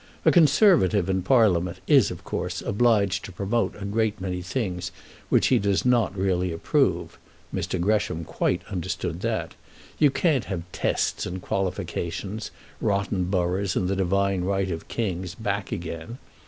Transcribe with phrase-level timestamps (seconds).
[0.25, 4.91] A Conservative in Parliament is, of course, obliged to promote a great many things
[5.29, 7.19] which he does not really approve.
[7.53, 7.79] Mr.
[7.79, 9.53] Gresham quite understood that.
[9.99, 12.49] You can't have tests and qualifications,
[12.81, 16.17] rotten boroughs and the divine right of kings, back again.